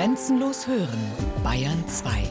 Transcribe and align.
Grenzenlos 0.00 0.66
hören, 0.66 0.98
Bayern 1.44 1.86
2. 1.86 2.22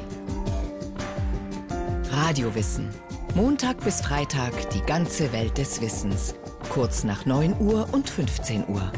Radiowissen. 2.09 2.89
Montag 3.35 3.83
bis 3.83 4.01
Freitag 4.01 4.71
die 4.71 4.81
ganze 4.81 5.31
Welt 5.33 5.55
des 5.59 5.79
Wissens. 5.79 6.33
Kurz 6.69 7.03
nach 7.03 7.27
9 7.27 7.57
Uhr 7.59 7.87
und 7.91 8.09
15 8.09 8.67
Uhr. 8.69 8.91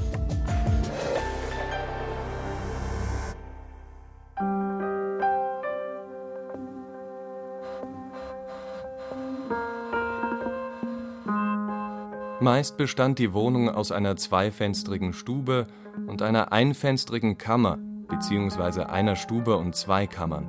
Meist 12.39 12.77
bestand 12.77 13.19
die 13.19 13.33
Wohnung 13.33 13.67
aus 13.67 13.91
einer 13.91 14.15
zweifenstrigen 14.15 15.11
Stube 15.11 15.67
und 16.07 16.21
einer 16.21 16.53
einfenstrigen 16.53 17.37
Kammer 17.37 17.77
bzw. 18.11 18.83
einer 18.83 19.15
Stube 19.15 19.57
und 19.57 19.75
zwei 19.75 20.05
Kammern. 20.05 20.47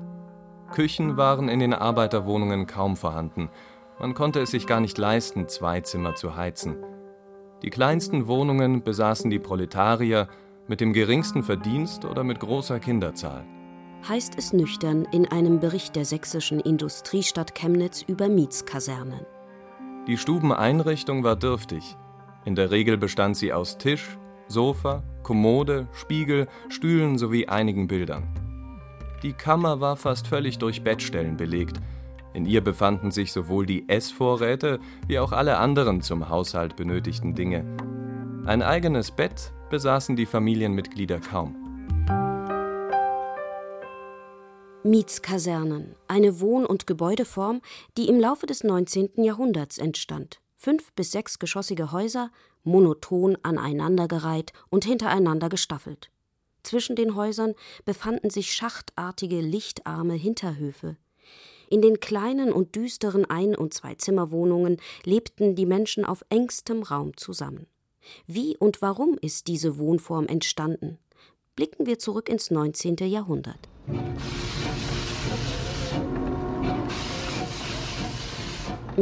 Küchen 0.73 1.17
waren 1.17 1.49
in 1.49 1.61
den 1.61 1.73
Arbeiterwohnungen 1.73 2.67
kaum 2.67 2.97
vorhanden. 2.97 3.49
Man 3.99 4.15
konnte 4.15 4.41
es 4.41 4.51
sich 4.51 4.67
gar 4.67 4.81
nicht 4.81 4.99
leisten, 4.99 5.49
zwei 5.49 5.81
Zimmer 5.81 6.15
zu 6.15 6.37
heizen. 6.37 6.77
Die 7.63 7.71
kleinsten 7.71 8.27
Wohnungen 8.27 8.83
besaßen 8.83 9.31
die 9.31 9.39
Proletarier 9.39 10.29
mit 10.67 10.81
dem 10.81 10.93
geringsten 10.93 11.43
Verdienst 11.43 12.05
oder 12.05 12.25
mit 12.25 12.41
großer 12.41 12.81
Kinderzahl. 12.81 13.45
Heißt 14.09 14.37
es 14.37 14.53
nüchtern 14.53 15.07
in 15.13 15.31
einem 15.31 15.61
Bericht 15.61 15.95
der 15.95 16.05
sächsischen 16.05 16.59
Industriestadt 16.59 17.55
Chemnitz 17.55 18.03
über 18.03 18.29
Mietskasernen. 18.29 19.25
Die 20.09 20.17
Stubeneinrichtung 20.17 21.23
war 21.23 21.37
dürftig. 21.37 21.97
In 22.45 22.57
der 22.57 22.73
Regel 22.73 22.97
bestand 22.97 23.37
sie 23.37 23.53
aus 23.53 23.79
Tisch, 23.79 24.19
Sofa, 24.49 25.05
Kommode, 25.23 25.89
Spiegel, 25.93 26.49
Stühlen 26.69 27.19
sowie 27.19 27.49
einigen 27.49 27.87
Bildern. 27.87 28.29
Die 29.23 29.33
Kammer 29.33 29.81
war 29.81 29.97
fast 29.97 30.27
völlig 30.27 30.59
durch 30.59 30.83
Bettstellen 30.83 31.37
belegt. 31.37 31.81
In 32.35 32.47
ihr 32.47 32.63
befanden 32.63 33.11
sich 33.11 33.33
sowohl 33.33 33.67
die 33.67 33.89
Essvorräte 33.89 34.81
wie 35.07 35.19
auch 35.19 35.33
alle 35.33 35.59
anderen 35.59 36.03
zum 36.03 36.29
Haushalt 36.29 36.77
benötigten 36.77 37.35
Dinge. 37.35 37.65
Ein 38.47 38.63
eigenes 38.63 39.11
Bett 39.11 39.53
besaßen 39.71 40.17
die 40.17 40.27
Familienmitglieder 40.27 41.21
kaum. 41.21 41.55
Mietskasernen, 44.85 45.95
eine 46.09 46.41
Wohn- 46.41 46.67
und 46.67 46.89
Gebäudeform, 46.89 47.61
die 47.97 48.09
im 48.09 48.19
Laufe 48.19 48.47
des 48.47 48.65
19. 48.65 49.23
Jahrhunderts 49.23 49.79
entstand. 49.79 50.41
Fünf- 50.57 50.93
bis 50.95 51.13
sechsgeschossige 51.13 51.93
Häuser, 51.93 52.31
monoton 52.65 53.37
aneinandergereiht 53.43 54.53
und 54.71 54.85
hintereinander 54.85 55.49
gestaffelt. 55.49 56.11
Zwischen 56.63 56.97
den 56.97 57.17
Häusern 57.17 57.55
befanden 57.85 58.31
sich 58.31 58.53
schachtartige, 58.53 59.41
lichtarme 59.41 60.15
Hinterhöfe. 60.15 60.97
In 61.69 61.81
den 61.81 62.01
kleinen 62.01 62.53
und 62.53 62.75
düsteren 62.75 63.25
Ein- 63.25 63.57
und 63.57 63.73
Zweizimmerwohnungen 63.73 64.77
lebten 65.05 65.57
die 65.57 65.67
Menschen 65.67 66.05
auf 66.05 66.25
engstem 66.29 66.83
Raum 66.83 67.17
zusammen. 67.17 67.67
Wie 68.27 68.57
und 68.57 68.83
warum 68.83 69.17
ist 69.21 69.47
diese 69.47 69.79
Wohnform 69.79 70.27
entstanden? 70.27 70.99
Blicken 71.57 71.87
wir 71.87 71.99
zurück 71.99 72.29
ins 72.29 72.51
19. 72.51 72.97
Jahrhundert. 73.09 73.69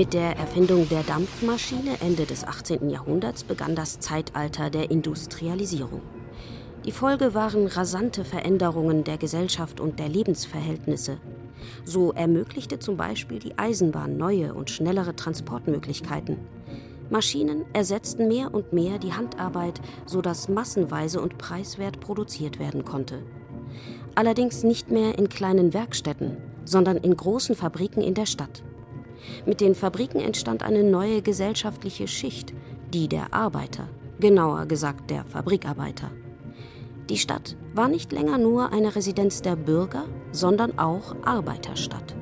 Mit 0.01 0.15
der 0.15 0.39
Erfindung 0.39 0.89
der 0.89 1.03
Dampfmaschine 1.03 2.01
Ende 2.01 2.25
des 2.25 2.45
18. 2.45 2.89
Jahrhunderts 2.89 3.45
begann 3.45 3.77
das 3.77 4.01
Zeitalter 4.01 4.71
der 4.71 4.91
Industrialisierung. 4.91 6.01
Die 6.87 6.91
Folge 6.91 7.35
waren 7.35 7.67
rasante 7.67 8.25
Veränderungen 8.25 9.05
der 9.05 9.19
Gesellschaft 9.19 9.79
und 9.79 9.99
der 9.99 10.09
Lebensverhältnisse. 10.09 11.19
So 11.85 12.13
ermöglichte 12.13 12.79
zum 12.79 12.97
Beispiel 12.97 13.41
die 13.41 13.59
Eisenbahn 13.59 14.17
neue 14.17 14.55
und 14.55 14.71
schnellere 14.71 15.15
Transportmöglichkeiten. 15.15 16.39
Maschinen 17.11 17.67
ersetzten 17.75 18.27
mehr 18.27 18.55
und 18.55 18.73
mehr 18.73 18.99
die 18.99 19.13
Handarbeit, 19.13 19.83
sodass 20.07 20.49
massenweise 20.49 21.21
und 21.21 21.37
preiswert 21.37 22.01
produziert 22.01 22.59
werden 22.59 22.87
konnte. 22.87 23.23
Allerdings 24.15 24.63
nicht 24.63 24.91
mehr 24.91 25.19
in 25.19 25.29
kleinen 25.29 25.75
Werkstätten, 25.75 26.39
sondern 26.65 26.97
in 26.97 27.15
großen 27.15 27.55
Fabriken 27.55 28.01
in 28.01 28.15
der 28.15 28.25
Stadt. 28.25 28.63
Mit 29.47 29.61
den 29.61 29.75
Fabriken 29.75 30.21
entstand 30.21 30.63
eine 30.63 30.85
neue 30.85 31.23
gesellschaftliche 31.23 32.09
Schicht, 32.09 32.53
die 32.93 33.09
der 33.09 33.33
Arbeiter, 33.33 33.89
genauer 34.19 34.67
gesagt 34.67 35.11
der 35.11 35.25
Fabrikarbeiter. 35.25 36.11
Die 37.09 37.19
Stadt 37.19 37.57
war 37.75 37.89
nicht 37.89 38.13
länger 38.13 38.39
nur 38.39 38.73
eine 38.73 38.95
Residenz 38.95 39.43
der 39.43 39.57
Bürger, 39.57 40.05
sondern 40.31 40.79
auch 40.79 41.17
Arbeiterstadt. 41.25 42.15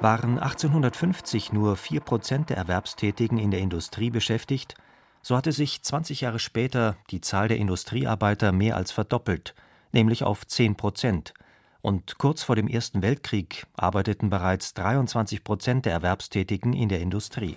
Waren 0.00 0.38
1850 0.38 1.52
nur 1.52 1.76
4 1.76 2.00
Prozent 2.00 2.48
der 2.48 2.56
Erwerbstätigen 2.56 3.36
in 3.36 3.50
der 3.50 3.60
Industrie 3.60 4.08
beschäftigt, 4.08 4.74
so 5.20 5.36
hatte 5.36 5.52
sich 5.52 5.82
20 5.82 6.22
Jahre 6.22 6.38
später 6.38 6.96
die 7.10 7.20
Zahl 7.20 7.48
der 7.48 7.58
Industriearbeiter 7.58 8.52
mehr 8.52 8.76
als 8.76 8.92
verdoppelt, 8.92 9.54
nämlich 9.92 10.24
auf 10.24 10.46
10 10.46 10.76
Prozent, 10.76 11.34
und 11.82 12.18
kurz 12.18 12.42
vor 12.42 12.56
dem 12.56 12.68
Ersten 12.68 13.02
Weltkrieg 13.02 13.66
arbeiteten 13.74 14.30
bereits 14.30 14.74
23 14.74 15.44
Prozent 15.44 15.86
der 15.86 15.92
Erwerbstätigen 15.92 16.72
in 16.72 16.88
der 16.88 17.00
Industrie. 17.00 17.56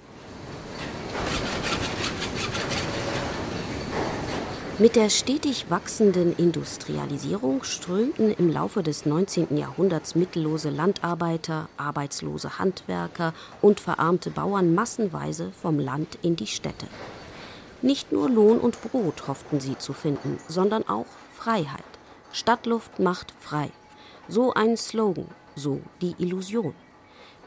Mit 4.80 4.96
der 4.96 5.12
stetig 5.12 5.70
wachsenden 5.70 6.36
Industrialisierung 6.36 7.64
strömten 7.64 8.34
im 8.34 8.52
Laufe 8.52 8.82
des 8.82 9.06
19. 9.06 9.56
Jahrhunderts 9.56 10.16
mittellose 10.16 10.72
Landarbeiter, 10.72 11.70
arbeitslose 11.78 12.58
Handwerker 12.58 13.36
und 13.62 13.80
verarmte 13.80 14.32
Bauern 14.32 14.74
massenweise 14.74 15.52
vom 15.52 15.78
Land 15.78 16.18
in 16.24 16.36
die 16.36 16.48
Städte. 16.48 16.88
Nicht 17.84 18.12
nur 18.12 18.30
Lohn 18.30 18.58
und 18.58 18.82
Brot 18.82 19.28
hofften 19.28 19.60
sie 19.60 19.78
zu 19.78 19.94
finden, 19.94 20.40
sondern 20.48 20.88
auch 20.88 21.06
Freiheit. 21.34 21.84
Stadtluft 22.32 22.98
macht 22.98 23.34
frei. 23.40 23.70
So 24.28 24.54
ein 24.54 24.78
Slogan, 24.78 25.28
so 25.56 25.82
die 26.02 26.16
Illusion. 26.18 26.74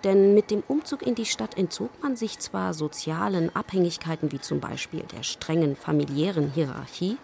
Denn 0.05 0.35
mit 0.35 0.51
dem 0.51 0.63
Umzug 0.69 1.03
in 1.03 1.15
die 1.15 1.25
Stadt 1.25 1.57
entzog 1.57 1.91
man 2.03 2.17
sich 2.17 2.39
zwar 2.39 2.75
sozialen 2.75 3.55
Abhängigkeiten 3.57 4.31
wie 4.31 4.41
zum 4.41 4.61
Beispiel 4.61 5.03
der 5.17 5.23
strengen 5.23 5.75
familiären 5.75 6.53
Hierarchie, 6.53 7.17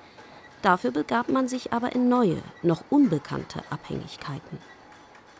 dafür 0.62 0.90
begab 0.90 1.28
man 1.28 1.48
sich 1.48 1.72
aber 1.72 1.94
in 1.94 2.08
neue, 2.08 2.42
noch 2.62 2.82
unbekannte 2.88 3.62
Abhängigkeiten. 3.70 4.58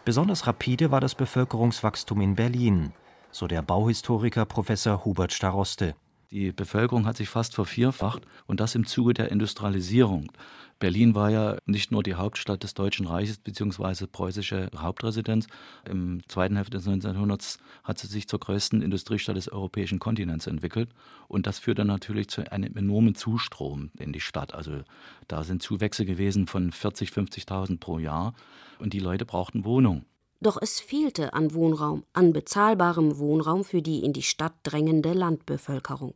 Besonders 0.04 0.46
rapide 0.46 0.90
war 0.90 1.00
das 1.00 1.14
Bevölkerungswachstum 1.14 2.20
in 2.20 2.34
Berlin, 2.34 2.92
so 3.30 3.46
der 3.46 3.62
Bauhistoriker 3.62 4.44
Professor 4.44 5.04
Hubert 5.04 5.32
Staroste. 5.32 5.94
Die 6.32 6.50
Bevölkerung 6.50 7.04
hat 7.04 7.18
sich 7.18 7.28
fast 7.28 7.54
vervierfacht 7.54 8.22
und 8.46 8.58
das 8.58 8.74
im 8.74 8.86
Zuge 8.86 9.12
der 9.12 9.30
Industrialisierung. 9.30 10.32
Berlin 10.78 11.14
war 11.14 11.28
ja 11.28 11.58
nicht 11.66 11.92
nur 11.92 12.02
die 12.02 12.14
Hauptstadt 12.14 12.62
des 12.62 12.72
Deutschen 12.72 13.06
Reiches 13.06 13.36
bzw. 13.36 14.06
preußische 14.06 14.70
Hauptresidenz. 14.74 15.46
Im 15.86 16.22
zweiten 16.28 16.56
Hälfte 16.56 16.78
des 16.78 16.86
19. 16.86 17.12
Jahrhunderts 17.12 17.58
hat 17.84 17.98
sie 17.98 18.06
sich 18.06 18.28
zur 18.28 18.40
größten 18.40 18.80
Industriestadt 18.80 19.36
des 19.36 19.52
europäischen 19.52 19.98
Kontinents 19.98 20.46
entwickelt. 20.46 20.88
Und 21.28 21.46
das 21.46 21.58
führte 21.58 21.84
natürlich 21.84 22.28
zu 22.28 22.50
einem 22.50 22.74
enormen 22.78 23.14
Zustrom 23.14 23.90
in 23.98 24.14
die 24.14 24.20
Stadt. 24.20 24.54
Also 24.54 24.80
da 25.28 25.44
sind 25.44 25.62
Zuwächse 25.62 26.06
gewesen 26.06 26.46
von 26.46 26.72
40, 26.72 27.10
50.000 27.10 27.78
pro 27.78 27.98
Jahr. 27.98 28.32
Und 28.78 28.94
die 28.94 29.00
Leute 29.00 29.26
brauchten 29.26 29.66
Wohnung. 29.66 30.06
Doch 30.40 30.56
es 30.60 30.80
fehlte 30.80 31.34
an 31.34 31.52
Wohnraum, 31.52 32.04
an 32.14 32.32
bezahlbarem 32.32 33.18
Wohnraum 33.18 33.64
für 33.64 33.82
die 33.82 34.02
in 34.02 34.14
die 34.14 34.22
Stadt 34.22 34.54
drängende 34.64 35.12
Landbevölkerung. 35.12 36.14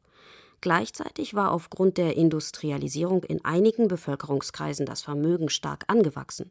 Gleichzeitig 0.61 1.35
war 1.35 1.53
aufgrund 1.53 1.99
der 1.99 2.17
Industrialisierung 2.17 3.23
in 3.25 3.45
einigen 3.45 3.89
Bevölkerungskreisen 3.89 4.87
das 4.87 5.03
Vermögen 5.03 5.49
stark 5.49 5.85
angewachsen. 5.89 6.51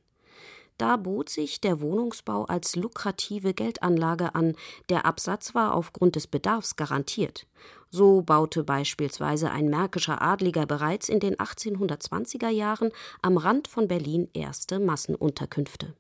Da 0.78 0.98
bot 0.98 1.30
sich 1.30 1.62
der 1.62 1.80
Wohnungsbau 1.80 2.46
als 2.46 2.76
lukrative 2.76 3.54
Geldanlage 3.54 4.36
an, 4.36 4.56
der 4.90 5.06
Absatz 5.06 5.56
war 5.56 5.74
aufgrund 5.74 6.18
des 6.18 6.28
Bedarfs 6.28 6.76
garantiert. 6.76 7.48
So 7.90 8.22
baute 8.22 8.66
beispielsweise 8.66 9.52
ein 9.52 9.70
märkischer 9.70 10.22
Adliger 10.22 10.66
bereits 10.66 11.08
in 11.08 11.22
den 11.22 11.36
1820er 11.36 12.50
Jahren 12.50 12.92
am 13.22 13.38
Rand 13.38 13.70
von 13.70 13.88
Berlin 13.88 14.30
erste 14.34 14.80
Massenunterkünfte. 14.80 15.96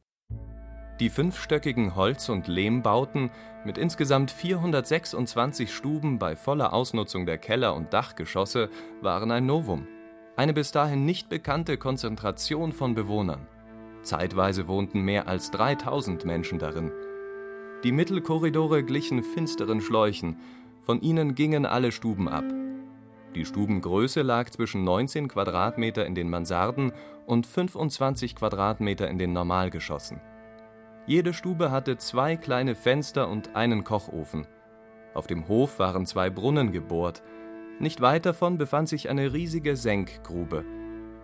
Die 1.01 1.09
fünfstöckigen 1.09 1.95
Holz- 1.95 2.29
und 2.29 2.47
Lehmbauten 2.47 3.29
mit 3.65 3.77
insgesamt 3.77 4.31
426 4.31 5.73
Stuben 5.73 6.19
bei 6.19 6.37
voller 6.37 6.71
Ausnutzung 6.71 7.25
der 7.25 7.37
Keller 7.37 7.75
und 7.75 7.91
Dachgeschosse 7.93 8.69
waren 9.01 9.29
ein 9.31 9.45
Novum. 9.45 9.87
Eine 10.37 10.53
bis 10.53 10.71
dahin 10.71 11.05
nicht 11.05 11.27
bekannte 11.27 11.77
Konzentration 11.77 12.71
von 12.71 12.95
Bewohnern. 12.95 13.45
Zeitweise 14.03 14.69
wohnten 14.69 15.01
mehr 15.01 15.27
als 15.27 15.51
3000 15.51 16.23
Menschen 16.23 16.59
darin. 16.59 16.91
Die 17.83 17.91
Mittelkorridore 17.91 18.83
glichen 18.83 19.21
finsteren 19.21 19.81
Schläuchen, 19.81 20.37
von 20.81 21.01
ihnen 21.01 21.35
gingen 21.35 21.65
alle 21.65 21.91
Stuben 21.91 22.29
ab. 22.29 22.45
Die 23.35 23.43
Stubengröße 23.43 24.21
lag 24.21 24.49
zwischen 24.49 24.85
19 24.85 25.27
Quadratmeter 25.27 26.05
in 26.05 26.15
den 26.15 26.29
Mansarden 26.29 26.93
und 27.25 27.45
25 27.45 28.35
Quadratmeter 28.35 29.09
in 29.09 29.17
den 29.17 29.33
Normalgeschossen. 29.33 30.21
Jede 31.07 31.33
Stube 31.33 31.69
hatte 31.69 31.97
zwei 31.97 32.35
kleine 32.35 32.73
Fenster 32.73 33.29
und 33.29 33.55
einen 33.55 33.83
Kochofen. 33.83 34.47
Auf 35.13 35.27
dem 35.27 35.47
Hof 35.47 35.77
waren 35.77 36.07
zwei 36.07 36.31
Brunnen 36.31 36.71
gebohrt. 36.71 37.21
Nicht 37.79 38.01
weit 38.01 38.25
davon 38.25 38.57
befand 38.57 38.89
sich 38.89 39.07
eine 39.07 39.31
riesige 39.31 39.75
Senkgrube. 39.75 40.65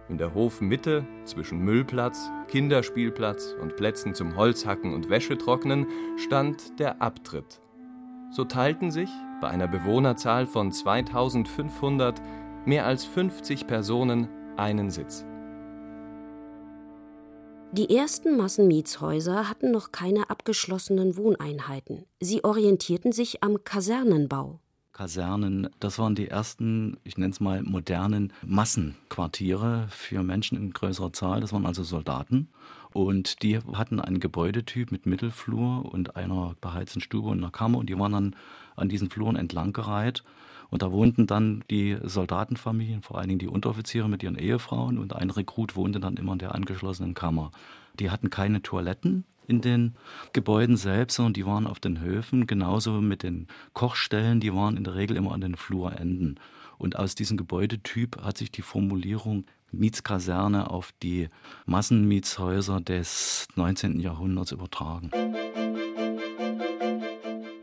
In 0.07 0.19
der 0.19 0.35
Hofmitte, 0.35 1.07
zwischen 1.23 1.59
Müllplatz, 1.59 2.29
Kinderspielplatz 2.47 3.55
und 3.59 3.75
Plätzen 3.75 4.13
zum 4.13 4.35
Holzhacken 4.35 4.93
und 4.93 5.09
Wäschetrocknen, 5.09 5.87
stand 6.17 6.79
der 6.79 7.01
Abtritt. 7.01 7.59
So 8.29 8.45
teilten 8.45 8.91
sich, 8.91 9.09
bei 9.41 9.47
einer 9.47 9.67
Bewohnerzahl 9.67 10.45
von 10.45 10.71
2500, 10.71 12.21
mehr 12.65 12.85
als 12.85 13.05
50 13.05 13.65
Personen 13.65 14.27
einen 14.57 14.91
Sitz. 14.91 15.25
Die 17.73 17.95
ersten 17.95 18.35
Massenmietshäuser 18.35 19.47
hatten 19.47 19.71
noch 19.71 19.94
keine 19.94 20.29
abgeschlossenen 20.29 21.15
Wohneinheiten. 21.15 22.03
Sie 22.19 22.44
orientierten 22.44 23.13
sich 23.13 23.44
am 23.44 23.63
Kasernenbau. 23.63 24.59
Kasernen, 24.91 25.69
das 25.79 25.97
waren 25.97 26.13
die 26.13 26.27
ersten, 26.27 26.97
ich 27.06 27.18
nenne 27.18 27.31
es 27.31 27.39
mal, 27.39 27.63
modernen 27.63 28.33
Massenquartiere 28.45 29.88
für 29.89 30.21
Menschen 30.21 30.57
in 30.57 30.73
größerer 30.73 31.13
Zahl. 31.13 31.39
Das 31.39 31.53
waren 31.53 31.65
also 31.65 31.83
Soldaten. 31.83 32.50
Und 32.91 33.41
die 33.41 33.59
hatten 33.59 34.01
einen 34.01 34.19
Gebäudetyp 34.19 34.91
mit 34.91 35.06
Mittelflur 35.06 35.85
und 35.85 36.17
einer 36.17 36.56
beheizten 36.59 37.00
Stube 37.00 37.29
und 37.29 37.38
einer 37.38 37.51
Kammer. 37.51 37.77
Und 37.77 37.89
die 37.89 37.97
waren 37.97 38.12
dann 38.12 38.35
an 38.75 38.89
diesen 38.89 39.09
Fluren 39.09 39.38
entlanggereiht. 39.38 40.25
Und 40.71 40.81
da 40.81 40.91
wohnten 40.91 41.27
dann 41.27 41.63
die 41.69 41.97
Soldatenfamilien, 42.01 43.03
vor 43.03 43.19
allen 43.19 43.27
Dingen 43.27 43.39
die 43.39 43.47
Unteroffiziere 43.47 44.09
mit 44.09 44.23
ihren 44.23 44.38
Ehefrauen. 44.38 44.97
Und 44.97 45.15
ein 45.15 45.29
Rekrut 45.29 45.75
wohnte 45.75 46.00
dann 46.00 46.18
immer 46.18 46.33
in 46.33 46.39
der 46.39 46.56
angeschlossenen 46.56 47.13
Kammer. 47.13 47.51
Die 48.00 48.09
hatten 48.09 48.29
keine 48.29 48.63
Toiletten, 48.63 49.25
in 49.47 49.62
den 49.62 49.95
Gebäuden 50.33 50.77
selbst, 50.77 51.18
sondern 51.18 51.33
die 51.33 51.45
waren 51.45 51.68
auf 51.68 51.79
den 51.79 52.00
Höfen, 52.00 52.47
genauso 52.47 53.01
mit 53.01 53.21
den 53.21 53.47
Kochstellen, 53.73 54.39
die 54.39 54.53
waren 54.53 54.77
in 54.77 54.85
der 54.85 54.95
Regel 54.95 55.18
immer 55.18 55.33
an 55.33 55.41
den 55.41 55.56
Flurenden. 55.56 56.39
Und 56.77 56.97
aus 56.97 57.15
diesem 57.15 57.38
Gebäudetyp 57.38 58.21
hat 58.24 58.38
sich 58.38 58.50
die 58.51 58.62
Formulierung 58.62 59.45
Mietskaserne 59.71 60.69
auf 60.69 60.94
die 61.03 61.29
Massenmietshäuser 61.65 62.81
des 62.81 63.47
19. 63.56 64.00
Jahrhunderts 64.00 64.51
übertragen. 64.51 65.12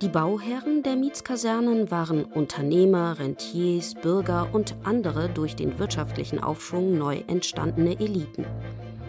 Die 0.00 0.08
Bauherren 0.08 0.84
der 0.84 0.94
Mietskasernen 0.94 1.90
waren 1.90 2.24
Unternehmer, 2.24 3.18
Rentiers, 3.18 3.94
Bürger 3.94 4.46
und 4.52 4.76
andere 4.84 5.28
durch 5.28 5.56
den 5.56 5.76
wirtschaftlichen 5.80 6.40
Aufschwung 6.40 6.96
neu 6.96 7.24
entstandene 7.26 7.98
Eliten. 7.98 8.46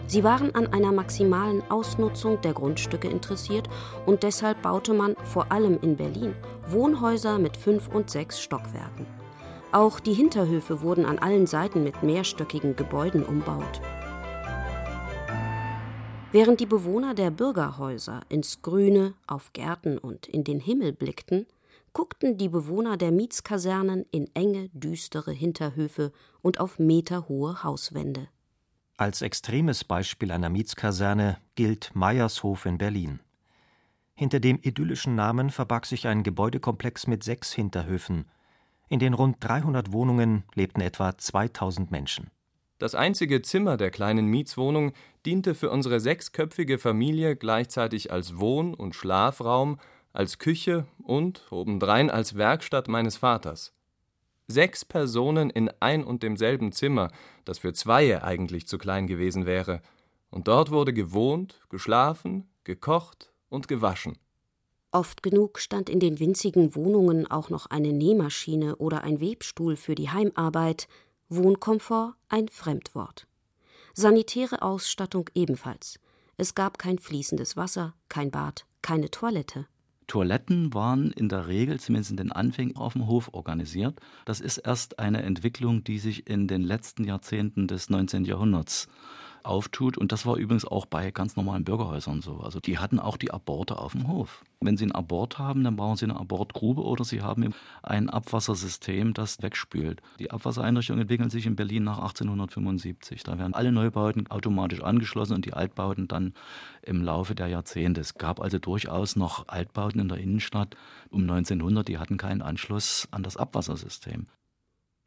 Sie 0.08 0.24
waren 0.24 0.52
an 0.56 0.66
einer 0.72 0.90
maximalen 0.90 1.62
Ausnutzung 1.70 2.40
der 2.40 2.54
Grundstücke 2.54 3.06
interessiert 3.06 3.68
und 4.04 4.24
deshalb 4.24 4.62
baute 4.62 4.92
man 4.92 5.14
vor 5.22 5.52
allem 5.52 5.78
in 5.80 5.96
Berlin 5.96 6.34
Wohnhäuser 6.66 7.38
mit 7.38 7.56
fünf 7.56 7.86
und 7.94 8.10
sechs 8.10 8.40
Stockwerken. 8.40 9.06
Auch 9.70 10.00
die 10.00 10.14
Hinterhöfe 10.14 10.82
wurden 10.82 11.06
an 11.06 11.20
allen 11.20 11.46
Seiten 11.46 11.84
mit 11.84 12.02
mehrstöckigen 12.02 12.74
Gebäuden 12.74 13.24
umbaut. 13.24 13.80
Während 16.32 16.60
die 16.60 16.66
Bewohner 16.66 17.14
der 17.14 17.32
Bürgerhäuser 17.32 18.20
ins 18.28 18.62
Grüne, 18.62 19.14
auf 19.26 19.52
Gärten 19.52 19.98
und 19.98 20.28
in 20.28 20.44
den 20.44 20.60
Himmel 20.60 20.92
blickten, 20.92 21.46
guckten 21.92 22.38
die 22.38 22.48
Bewohner 22.48 22.96
der 22.96 23.10
Mietskasernen 23.10 24.06
in 24.12 24.30
enge, 24.34 24.68
düstere 24.72 25.32
Hinterhöfe 25.32 26.12
und 26.40 26.60
auf 26.60 26.78
meterhohe 26.78 27.64
Hauswände. 27.64 28.28
Als 28.96 29.22
extremes 29.22 29.82
Beispiel 29.82 30.30
einer 30.30 30.50
Mietskaserne 30.50 31.38
gilt 31.56 31.90
Meiershof 31.94 32.64
in 32.64 32.78
Berlin. 32.78 33.18
Hinter 34.14 34.38
dem 34.38 34.60
idyllischen 34.62 35.16
Namen 35.16 35.50
verbarg 35.50 35.84
sich 35.84 36.06
ein 36.06 36.22
Gebäudekomplex 36.22 37.08
mit 37.08 37.24
sechs 37.24 37.52
Hinterhöfen. 37.52 38.26
In 38.88 39.00
den 39.00 39.14
rund 39.14 39.38
300 39.40 39.90
Wohnungen 39.90 40.44
lebten 40.54 40.80
etwa 40.80 41.18
2000 41.18 41.90
Menschen. 41.90 42.30
Das 42.80 42.94
einzige 42.94 43.42
Zimmer 43.42 43.76
der 43.76 43.90
kleinen 43.90 44.26
Mietswohnung 44.26 44.94
diente 45.26 45.54
für 45.54 45.70
unsere 45.70 46.00
sechsköpfige 46.00 46.78
Familie 46.78 47.36
gleichzeitig 47.36 48.10
als 48.10 48.38
Wohn- 48.38 48.72
und 48.72 48.94
Schlafraum, 48.94 49.78
als 50.14 50.38
Küche 50.38 50.86
und 51.02 51.46
obendrein 51.52 52.10
als 52.10 52.36
Werkstatt 52.36 52.88
meines 52.88 53.18
Vaters. 53.18 53.74
Sechs 54.48 54.86
Personen 54.86 55.50
in 55.50 55.70
ein 55.80 56.02
und 56.02 56.22
demselben 56.22 56.72
Zimmer, 56.72 57.10
das 57.44 57.58
für 57.58 57.74
Zweie 57.74 58.24
eigentlich 58.24 58.66
zu 58.66 58.78
klein 58.78 59.06
gewesen 59.06 59.44
wäre. 59.44 59.82
Und 60.30 60.48
dort 60.48 60.70
wurde 60.70 60.94
gewohnt, 60.94 61.60
geschlafen, 61.68 62.48
gekocht 62.64 63.30
und 63.50 63.68
gewaschen. 63.68 64.16
Oft 64.90 65.22
genug 65.22 65.58
stand 65.58 65.90
in 65.90 66.00
den 66.00 66.18
winzigen 66.18 66.74
Wohnungen 66.74 67.30
auch 67.30 67.50
noch 67.50 67.66
eine 67.66 67.92
Nähmaschine 67.92 68.76
oder 68.76 69.04
ein 69.04 69.20
Webstuhl 69.20 69.76
für 69.76 69.94
die 69.94 70.08
Heimarbeit, 70.08 70.88
Wohnkomfort 71.30 72.14
ein 72.28 72.48
Fremdwort. 72.48 73.28
Sanitäre 73.94 74.62
Ausstattung 74.62 75.30
ebenfalls. 75.34 76.00
Es 76.36 76.56
gab 76.56 76.76
kein 76.76 76.98
fließendes 76.98 77.56
Wasser, 77.56 77.94
kein 78.08 78.32
Bad, 78.32 78.66
keine 78.82 79.12
Toilette. 79.12 79.66
Toiletten 80.08 80.74
waren 80.74 81.12
in 81.12 81.28
der 81.28 81.46
Regel, 81.46 81.78
zumindest 81.78 82.10
in 82.10 82.16
den 82.16 82.32
Anfängen, 82.32 82.74
auf 82.74 82.94
dem 82.94 83.06
Hof 83.06 83.30
organisiert. 83.32 84.00
Das 84.24 84.40
ist 84.40 84.58
erst 84.58 84.98
eine 84.98 85.22
Entwicklung, 85.22 85.84
die 85.84 86.00
sich 86.00 86.26
in 86.28 86.48
den 86.48 86.62
letzten 86.62 87.04
Jahrzehnten 87.04 87.68
des 87.68 87.90
19. 87.90 88.24
Jahrhunderts 88.24 88.88
auftut. 89.44 89.98
Und 89.98 90.12
das 90.12 90.26
war 90.26 90.36
übrigens 90.36 90.64
auch 90.64 90.86
bei 90.86 91.10
ganz 91.10 91.36
normalen 91.36 91.64
Bürgerhäusern 91.64 92.22
so. 92.22 92.38
Also 92.40 92.60
die 92.60 92.78
hatten 92.78 92.98
auch 92.98 93.16
die 93.16 93.30
Aborte 93.30 93.78
auf 93.78 93.92
dem 93.92 94.08
Hof. 94.08 94.44
Wenn 94.60 94.76
sie 94.76 94.84
einen 94.84 94.92
Abort 94.92 95.38
haben, 95.38 95.64
dann 95.64 95.76
brauchen 95.76 95.96
sie 95.96 96.04
eine 96.04 96.20
Abortgrube 96.20 96.82
oder 96.82 97.04
sie 97.04 97.22
haben 97.22 97.54
ein 97.82 98.10
Abwassersystem, 98.10 99.14
das 99.14 99.40
wegspült. 99.42 100.02
Die 100.18 100.30
Abwassereinrichtungen 100.30 101.02
entwickeln 101.02 101.30
sich 101.30 101.46
in 101.46 101.56
Berlin 101.56 101.84
nach 101.84 101.98
1875. 101.98 103.22
Da 103.22 103.38
werden 103.38 103.54
alle 103.54 103.72
Neubauten 103.72 104.26
automatisch 104.30 104.82
angeschlossen 104.82 105.34
und 105.34 105.46
die 105.46 105.54
Altbauten 105.54 106.08
dann 106.08 106.34
im 106.82 107.02
Laufe 107.02 107.34
der 107.34 107.48
Jahrzehnte. 107.48 108.00
Es 108.00 108.14
gab 108.14 108.40
also 108.40 108.58
durchaus 108.58 109.16
noch 109.16 109.48
Altbauten 109.48 110.00
in 110.00 110.08
der 110.08 110.18
Innenstadt 110.18 110.76
um 111.10 111.22
1900, 111.22 111.88
die 111.88 111.98
hatten 111.98 112.18
keinen 112.18 112.42
Anschluss 112.42 113.08
an 113.10 113.22
das 113.22 113.36
Abwassersystem. 113.36 114.26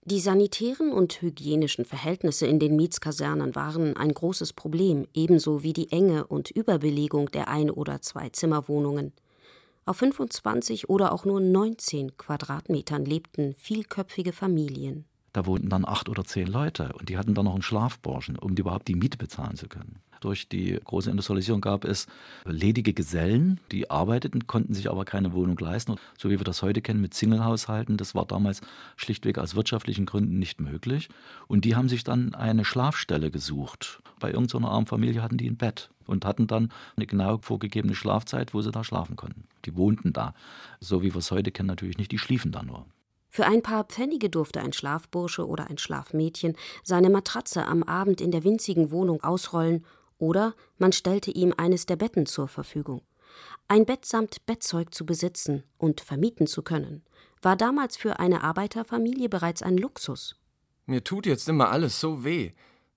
Die 0.05 0.19
sanitären 0.19 0.91
und 0.91 1.21
hygienischen 1.21 1.85
Verhältnisse 1.85 2.45
in 2.45 2.59
den 2.59 2.75
Mietskasernen 2.75 3.55
waren 3.55 3.95
ein 3.95 4.13
großes 4.13 4.51
Problem, 4.51 5.07
ebenso 5.13 5.63
wie 5.63 5.71
die 5.71 5.93
Enge 5.93 6.27
und 6.27 6.51
Überbelegung 6.51 7.31
der 7.31 7.47
Ein- 7.47 7.71
oder 7.71 8.01
Zwei-Zimmerwohnungen. 8.01 9.13
Auf 9.85 9.97
25 9.97 10.89
oder 10.89 11.13
auch 11.13 11.23
nur 11.23 11.39
19 11.39 12.17
Quadratmetern 12.17 13.05
lebten 13.05 13.53
vielköpfige 13.53 14.33
Familien. 14.33 15.05
Da 15.31 15.45
wohnten 15.45 15.69
dann 15.69 15.85
acht 15.85 16.09
oder 16.09 16.25
zehn 16.25 16.47
Leute 16.47 16.91
und 16.99 17.07
die 17.07 17.17
hatten 17.17 17.33
dann 17.33 17.45
noch 17.45 17.53
einen 17.53 17.61
Schlafburschen, 17.61 18.37
um 18.37 18.55
überhaupt 18.55 18.89
die 18.89 18.95
Miete 18.95 19.17
bezahlen 19.17 19.55
zu 19.55 19.69
können. 19.69 19.99
Durch 20.23 20.47
die 20.47 20.79
große 20.81 21.09
Industrialisierung 21.09 21.59
gab 21.59 21.83
es 21.83 22.07
ledige 22.45 22.93
Gesellen, 22.93 23.59
die 23.73 23.91
arbeiteten, 23.91 24.47
konnten 24.47 24.73
sich 24.73 24.89
aber 24.89 25.03
keine 25.03 25.33
Wohnung 25.33 25.57
leisten. 25.57 25.95
So 26.17 26.29
wie 26.29 26.39
wir 26.39 26.45
das 26.45 26.61
heute 26.61 26.81
kennen 26.81 27.01
mit 27.01 27.13
Singlehaushalten, 27.13 27.97
das 27.97 28.15
war 28.15 28.25
damals 28.25 28.61
schlichtweg 28.95 29.37
aus 29.37 29.55
wirtschaftlichen 29.55 30.05
Gründen 30.05 30.39
nicht 30.39 30.61
möglich. 30.61 31.09
Und 31.47 31.65
die 31.65 31.75
haben 31.75 31.89
sich 31.89 32.05
dann 32.05 32.33
eine 32.35 32.63
Schlafstelle 32.63 33.31
gesucht. 33.31 34.01
Bei 34.21 34.31
irgendeiner 34.31 34.71
armen 34.71 34.87
Familie 34.87 35.21
hatten 35.21 35.35
die 35.35 35.49
ein 35.49 35.57
Bett 35.57 35.89
und 36.07 36.23
hatten 36.23 36.47
dann 36.47 36.71
eine 36.95 37.05
genau 37.05 37.39
vorgegebene 37.39 37.93
Schlafzeit, 37.93 38.53
wo 38.53 38.61
sie 38.61 38.71
da 38.71 38.85
schlafen 38.85 39.17
konnten. 39.17 39.43
Die 39.65 39.75
wohnten 39.75 40.13
da. 40.13 40.33
So 40.79 41.01
wie 41.01 41.13
wir 41.13 41.19
es 41.19 41.31
heute 41.31 41.51
kennen, 41.51 41.67
natürlich 41.67 41.97
nicht, 41.97 42.13
die 42.13 42.17
schliefen 42.17 42.53
da 42.53 42.63
nur. 42.63 42.85
Für 43.27 43.45
ein 43.45 43.61
paar 43.61 43.83
Pfennige 43.83 44.29
durfte 44.29 44.61
ein 44.61 44.71
Schlafbursche 44.71 45.45
oder 45.45 45.69
ein 45.69 45.79
Schlafmädchen 45.79 46.55
seine 46.81 47.09
Matratze 47.09 47.65
am 47.65 47.83
Abend 47.83 48.21
in 48.21 48.31
der 48.31 48.45
winzigen 48.45 48.91
Wohnung 48.91 49.21
ausrollen 49.21 49.83
oder 50.23 50.55
man 50.77 50.93
stellte 50.93 51.31
ihm 51.31 51.53
eines 51.57 51.85
der 51.85 51.97
Betten 51.97 52.25
zur 52.25 52.47
Verfügung. 52.47 53.01
Ein 53.67 53.85
Bett 53.85 54.05
samt 54.05 54.45
Bettzeug 54.45 54.93
zu 54.93 55.05
besitzen 55.05 55.63
und 55.77 55.99
vermieten 55.99 56.47
zu 56.47 56.61
können, 56.61 57.03
war 57.41 57.57
damals 57.57 57.97
für 57.97 58.19
eine 58.19 58.41
Arbeiterfamilie 58.41 59.27
bereits 59.27 59.61
ein 59.61 59.77
Luxus. 59.77 60.37
Mir 60.85 61.03
tut 61.03 61.25
jetzt 61.25 61.49
immer 61.49 61.69
alles 61.71 61.99
so 61.99 62.23
weh, 62.23 62.51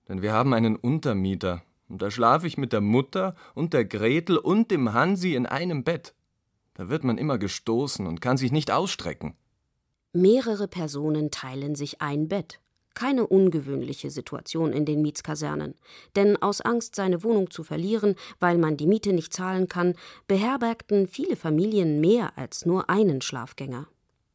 denn 0.09 0.23
wir 0.23 0.33
haben 0.33 0.55
einen 0.55 0.77
Untermieter, 0.77 1.63
und 1.89 2.01
da 2.01 2.13
schlafe 2.13 2.47
ich 2.47 2.59
mit 2.59 2.73
der 2.73 2.81
Mutter 2.81 3.35
und 3.55 3.73
der 3.73 3.85
Gretel 3.85 4.39
und 4.39 4.71
dem 4.71 4.93
Hansi 4.93 5.35
in 5.35 5.47
einem 5.47 5.83
Bett. 5.83 6.15
Da 6.75 6.89
wird 6.89 7.03
man 7.03 7.19
immer 7.19 7.39
gestoßen 7.39 8.07
und 8.07 8.21
kann 8.21 8.37
sich 8.37 8.53
nicht 8.53 8.71
ausstrecken. 8.71 9.35
Mehrere 10.13 10.69
Personen 10.69 11.33
teilen 11.33 11.75
sich 11.75 12.01
ein 12.01 12.29
Bett. 12.29 12.61
Keine 12.97 13.27
ungewöhnliche 13.27 14.11
Situation 14.11 14.73
in 14.73 14.87
den 14.87 15.03
Mietskasernen, 15.03 15.75
denn 16.17 16.41
aus 16.41 16.63
Angst, 16.63 16.97
seine 16.97 17.23
Wohnung 17.23 17.51
zu 17.51 17.63
verlieren, 17.63 18.15
weil 18.41 18.57
man 18.57 18.79
die 18.79 18.87
Miete 18.87 19.13
nicht 19.13 19.35
zahlen 19.35 19.69
kann, 19.69 19.97
beherbergten 20.29 21.07
viele 21.07 21.37
Familien 21.37 22.01
mehr 22.01 22.39
als 22.39 22.65
nur 22.65 22.89
einen 22.89 23.21
Schlafgänger. 23.21 23.87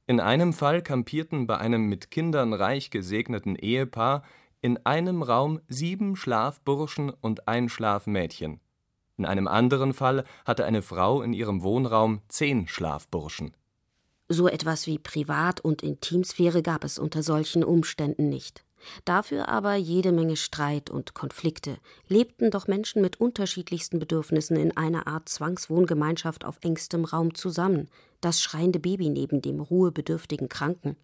In 0.06 0.20
einem 0.20 0.54
Fall 0.54 0.84
kampierten 0.84 1.48
bei 1.48 1.58
einem 1.58 1.90
mit 1.90 2.12
Kindern 2.12 2.54
reich 2.54 2.92
gesegneten 2.92 3.56
Ehepaar 3.56 4.22
in 4.62 4.78
einem 4.86 5.24
Raum 5.24 5.60
sieben 5.68 6.16
Schlafburschen 6.16 7.10
und 7.10 7.48
ein 7.48 7.68
Schlafmädchen. 7.68 8.60
In 9.18 9.26
einem 9.26 9.48
anderen 9.48 9.94
Fall 9.94 10.24
hatte 10.46 10.66
eine 10.66 10.84
Frau 10.84 11.24
in 11.24 11.34
ihrem 11.34 11.64
Wohnraum 11.64 12.22
zehn 12.28 12.68
Schlafburschen. 12.68 13.56
So 14.34 14.48
etwas 14.48 14.88
wie 14.88 14.98
Privat- 14.98 15.60
und 15.60 15.84
Intimsphäre 15.84 16.62
gab 16.62 16.86
es 16.86 16.98
unter 16.98 17.22
solchen 17.22 17.66
Umständen 17.66 18.30
nicht. 18.30 18.64
Dafür 19.04 19.50
aber 19.50 19.76
jede 19.76 20.14
Menge 20.14 20.38
Streit 20.38 20.90
und 20.90 21.14
Konflikte, 21.14 21.76
lebten 22.08 22.50
doch 22.50 22.66
Menschen 22.66 23.02
mit 23.02 23.20
unterschiedlichsten 23.20 24.00
Bedürfnissen 24.00 24.56
in 24.56 24.78
einer 24.78 25.06
Art 25.06 25.28
Zwangswohngemeinschaft 25.28 26.46
auf 26.46 26.60
engstem 26.62 27.04
Raum 27.04 27.36
zusammen, 27.36 27.90
das 28.22 28.40
schreiende 28.40 28.80
Baby 28.80 29.10
neben 29.10 29.42
dem 29.42 29.60
ruhebedürftigen 29.60 30.48
Kranken, 30.48 30.96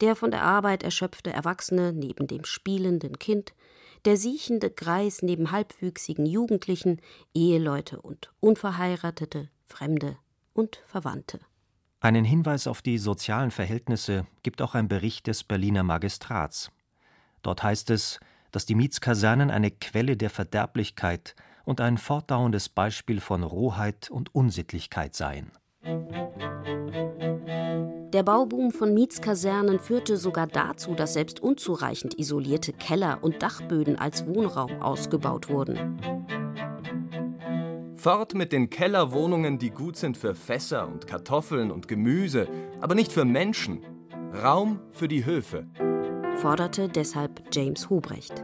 der 0.00 0.14
von 0.14 0.30
der 0.30 0.44
Arbeit 0.44 0.84
erschöpfte 0.84 1.32
Erwachsene 1.32 1.92
neben 1.92 2.28
dem 2.28 2.44
spielenden 2.44 3.18
Kind, 3.18 3.52
der 4.04 4.16
siechende 4.16 4.70
Greis 4.70 5.22
neben 5.22 5.50
halbwüchsigen 5.50 6.24
Jugendlichen, 6.24 7.00
Eheleute 7.34 8.00
und 8.00 8.30
Unverheiratete, 8.38 9.48
Fremde 9.66 10.16
und 10.54 10.80
Verwandte. 10.86 11.40
Einen 12.02 12.24
Hinweis 12.24 12.66
auf 12.66 12.80
die 12.80 12.96
sozialen 12.96 13.50
Verhältnisse 13.50 14.26
gibt 14.42 14.62
auch 14.62 14.74
ein 14.74 14.88
Bericht 14.88 15.26
des 15.26 15.44
Berliner 15.44 15.82
Magistrats. 15.82 16.70
Dort 17.42 17.62
heißt 17.62 17.90
es, 17.90 18.20
dass 18.52 18.64
die 18.64 18.74
Mietskasernen 18.74 19.50
eine 19.50 19.70
Quelle 19.70 20.16
der 20.16 20.30
Verderblichkeit 20.30 21.36
und 21.66 21.82
ein 21.82 21.98
fortdauerndes 21.98 22.70
Beispiel 22.70 23.20
von 23.20 23.42
Rohheit 23.42 24.10
und 24.10 24.34
Unsittlichkeit 24.34 25.14
seien. 25.14 25.52
Der 28.12 28.22
Bauboom 28.22 28.72
von 28.72 28.94
Mietskasernen 28.94 29.78
führte 29.78 30.16
sogar 30.16 30.46
dazu, 30.46 30.94
dass 30.94 31.12
selbst 31.12 31.40
unzureichend 31.40 32.18
isolierte 32.18 32.72
Keller 32.72 33.18
und 33.22 33.42
Dachböden 33.42 33.98
als 33.98 34.26
Wohnraum 34.26 34.80
ausgebaut 34.82 35.50
wurden. 35.50 36.00
Fort 38.00 38.32
mit 38.32 38.50
den 38.52 38.70
Kellerwohnungen, 38.70 39.58
die 39.58 39.68
gut 39.68 39.94
sind 39.94 40.16
für 40.16 40.34
Fässer 40.34 40.88
und 40.88 41.06
Kartoffeln 41.06 41.70
und 41.70 41.86
Gemüse, 41.86 42.48
aber 42.80 42.94
nicht 42.94 43.12
für 43.12 43.26
Menschen. 43.26 43.84
Raum 44.42 44.80
für 44.90 45.06
die 45.06 45.26
Höfe 45.26 45.66
forderte 46.36 46.88
deshalb 46.88 47.42
James 47.52 47.90
Hubrecht. 47.90 48.42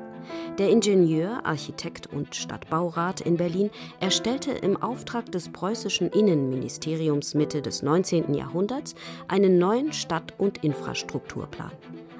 Der 0.58 0.68
Ingenieur, 0.68 1.46
Architekt 1.46 2.06
und 2.06 2.34
Stadtbaurat 2.34 3.22
in 3.22 3.38
Berlin 3.38 3.70
erstellte 3.98 4.50
im 4.50 4.76
Auftrag 4.76 5.32
des 5.32 5.48
preußischen 5.48 6.10
Innenministeriums 6.10 7.32
Mitte 7.32 7.62
des 7.62 7.82
19. 7.82 8.34
Jahrhunderts 8.34 8.94
einen 9.28 9.56
neuen 9.56 9.94
Stadt- 9.94 10.34
und 10.36 10.62
Infrastrukturplan. 10.62 11.72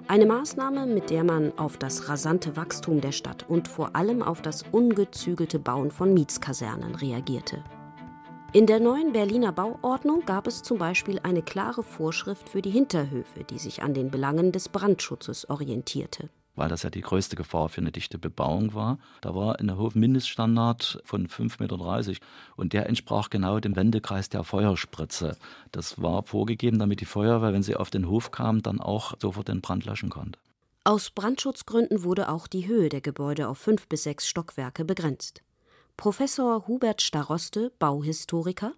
Eine 0.08 0.26
Maßnahme, 0.26 0.86
mit 0.86 1.10
der 1.10 1.24
man 1.24 1.58
auf 1.58 1.78
das 1.78 2.08
rasante 2.08 2.56
Wachstum 2.56 3.00
der 3.00 3.10
Stadt 3.10 3.44
und 3.48 3.66
vor 3.66 3.96
allem 3.96 4.22
auf 4.22 4.40
das 4.40 4.64
ungezügelte 4.70 5.58
Bauen 5.58 5.90
von 5.90 6.14
Mietskasernen 6.14 6.94
reagierte. 6.94 7.64
In 8.52 8.66
der 8.66 8.78
neuen 8.78 9.12
Berliner 9.12 9.50
Bauordnung 9.50 10.24
gab 10.24 10.46
es 10.46 10.62
zum 10.62 10.78
Beispiel 10.78 11.18
eine 11.24 11.42
klare 11.42 11.82
Vorschrift 11.82 12.48
für 12.48 12.62
die 12.62 12.70
Hinterhöfe, 12.70 13.42
die 13.42 13.58
sich 13.58 13.82
an 13.82 13.94
den 13.94 14.12
Belangen 14.12 14.52
des 14.52 14.68
Brandschutzes 14.68 15.50
orientierte 15.50 16.30
weil 16.56 16.68
das 16.68 16.82
ja 16.82 16.90
die 16.90 17.00
größte 17.02 17.36
Gefahr 17.36 17.68
für 17.68 17.80
eine 17.80 17.92
dichte 17.92 18.18
Bebauung 18.18 18.74
war. 18.74 18.98
Da 19.20 19.34
war 19.34 19.60
ein 19.60 19.76
Hofmindeststandard 19.76 21.00
von 21.04 21.28
5,30 21.28 22.08
Meter 22.08 22.20
und 22.56 22.72
der 22.72 22.86
entsprach 22.86 23.30
genau 23.30 23.60
dem 23.60 23.76
Wendekreis 23.76 24.28
der 24.28 24.42
Feuerspritze. 24.42 25.36
Das 25.70 26.02
war 26.02 26.24
vorgegeben, 26.24 26.78
damit 26.78 27.00
die 27.00 27.04
Feuerwehr, 27.04 27.52
wenn 27.52 27.62
sie 27.62 27.76
auf 27.76 27.90
den 27.90 28.08
Hof 28.08 28.30
kam, 28.30 28.62
dann 28.62 28.80
auch 28.80 29.14
sofort 29.20 29.48
den 29.48 29.60
Brand 29.60 29.84
löschen 29.84 30.10
konnte. 30.10 30.38
Aus 30.84 31.10
Brandschutzgründen 31.10 32.04
wurde 32.04 32.28
auch 32.28 32.46
die 32.46 32.68
Höhe 32.68 32.88
der 32.88 33.00
Gebäude 33.00 33.48
auf 33.48 33.58
fünf 33.58 33.88
bis 33.88 34.04
sechs 34.04 34.28
Stockwerke 34.28 34.84
begrenzt. 34.84 35.42
Professor 35.96 36.68
Hubert 36.68 37.02
Staroste, 37.02 37.72
Bauhistoriker. 37.78 38.74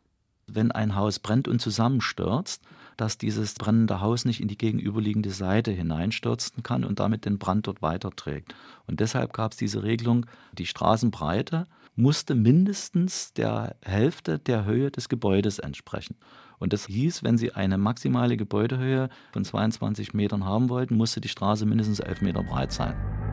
Wenn 0.48 0.72
ein 0.72 0.94
Haus 0.94 1.18
brennt 1.18 1.48
und 1.48 1.60
zusammenstürzt, 1.60 2.62
dass 2.96 3.16
dieses 3.16 3.54
brennende 3.54 4.00
Haus 4.00 4.24
nicht 4.24 4.40
in 4.40 4.48
die 4.48 4.58
gegenüberliegende 4.58 5.30
Seite 5.30 5.70
hineinstürzen 5.70 6.62
kann 6.62 6.84
und 6.84 6.98
damit 6.98 7.24
den 7.24 7.38
Brand 7.38 7.66
dort 7.66 7.80
weiterträgt. 7.80 8.54
Und 8.86 9.00
deshalb 9.00 9.32
gab 9.32 9.52
es 9.52 9.58
diese 9.58 9.82
Regelung, 9.82 10.26
die 10.52 10.66
Straßenbreite 10.66 11.66
musste 11.94 12.34
mindestens 12.34 13.32
der 13.32 13.76
Hälfte 13.82 14.38
der 14.38 14.64
Höhe 14.64 14.90
des 14.90 15.08
Gebäudes 15.08 15.58
entsprechen. 15.58 16.16
Und 16.58 16.72
das 16.72 16.86
hieß, 16.86 17.24
wenn 17.24 17.38
Sie 17.38 17.52
eine 17.52 17.78
maximale 17.78 18.36
Gebäudehöhe 18.36 19.10
von 19.32 19.44
22 19.44 20.14
Metern 20.14 20.44
haben 20.44 20.68
wollten, 20.68 20.96
musste 20.96 21.20
die 21.20 21.28
Straße 21.28 21.66
mindestens 21.66 22.00
11 22.00 22.22
Meter 22.22 22.42
breit 22.42 22.72
sein. 22.72 23.27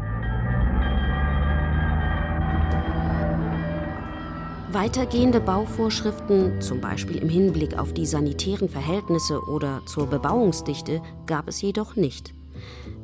Weitergehende 4.75 5.39
Bauvorschriften, 5.39 6.61
zum 6.61 6.81
Beispiel 6.81 7.15
im 7.15 7.29
Hinblick 7.29 7.79
auf 7.79 7.93
die 7.93 8.05
sanitären 8.05 8.67
Verhältnisse 8.67 9.39
oder 9.47 9.81
zur 9.85 10.05
Bebauungsdichte, 10.07 11.01
gab 11.27 11.47
es 11.47 11.61
jedoch 11.61 11.95
nicht. 11.95 12.33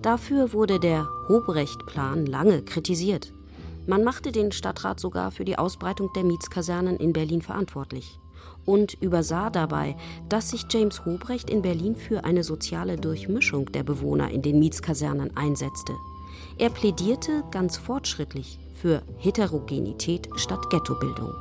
Dafür 0.02 0.52
wurde 0.52 0.82
der 0.82 1.08
Hobrecht-Plan 1.30 2.26
lange 2.26 2.62
kritisiert. 2.64 3.32
Man 3.88 4.04
machte 4.04 4.34
den 4.34 4.52
Stadtrat 4.52 5.00
sogar 5.00 5.32
für 5.32 5.46
die 5.46 5.58
Ausbreitung 5.58 6.10
der 6.14 6.26
Mietskasernen 6.26 6.98
in 6.98 7.14
Berlin 7.14 7.42
verantwortlich 7.42 8.20
und 8.66 8.96
übersah 8.96 9.50
dabei, 9.50 9.96
dass 10.28 10.50
sich 10.50 10.66
James 10.70 11.06
Hobrecht 11.06 11.50
in 11.50 11.62
Berlin 11.62 11.96
für 11.96 12.26
eine 12.26 12.44
soziale 12.44 12.98
Durchmischung 12.98 13.72
der 13.72 13.84
Bewohner 13.84 14.30
in 14.30 14.42
den 14.42 14.60
Mietskasernen 14.60 15.38
einsetzte. 15.38 15.94
Er 16.58 16.70
plädierte 16.70 17.46
ganz 17.50 17.78
fortschrittlich 17.78 18.60
für 18.82 19.04
Heterogenität 19.18 20.28
statt 20.38 20.72
Ghettobildung. 20.72 21.32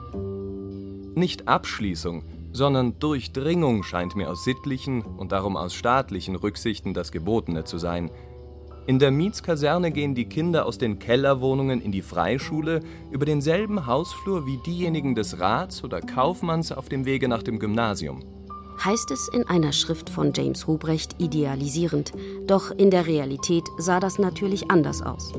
Nicht 1.14 1.48
Abschließung, 1.48 2.22
sondern 2.52 2.98
Durchdringung 2.98 3.82
scheint 3.82 4.14
mir 4.14 4.28
aus 4.28 4.44
sittlichen 4.44 5.00
und 5.00 5.32
darum 5.32 5.56
aus 5.56 5.72
staatlichen 5.72 6.36
Rücksichten 6.36 6.92
das 6.92 7.12
Gebotene 7.12 7.64
zu 7.64 7.78
sein. 7.78 8.10
In 8.86 8.98
der 8.98 9.10
Mietskaserne 9.10 9.90
gehen 9.90 10.14
die 10.14 10.26
Kinder 10.26 10.66
aus 10.66 10.76
den 10.76 10.98
Kellerwohnungen 10.98 11.80
in 11.80 11.92
die 11.92 12.02
Freischule 12.02 12.80
über 13.10 13.24
denselben 13.24 13.86
Hausflur 13.86 14.44
wie 14.44 14.58
diejenigen 14.58 15.14
des 15.14 15.40
Rats 15.40 15.82
oder 15.82 16.02
Kaufmanns 16.02 16.72
auf 16.72 16.90
dem 16.90 17.06
Wege 17.06 17.26
nach 17.26 17.42
dem 17.42 17.58
Gymnasium. 17.58 18.22
Heißt 18.84 19.10
es 19.12 19.28
in 19.32 19.46
einer 19.46 19.72
Schrift 19.72 20.10
von 20.10 20.32
James 20.34 20.66
Hubrecht 20.66 21.16
idealisierend, 21.18 22.12
doch 22.46 22.70
in 22.70 22.90
der 22.90 23.06
Realität 23.06 23.64
sah 23.78 23.98
das 23.98 24.18
natürlich 24.18 24.70
anders 24.70 25.00
aus. 25.00 25.32